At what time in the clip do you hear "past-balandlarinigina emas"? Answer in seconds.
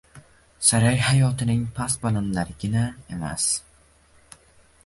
1.77-3.45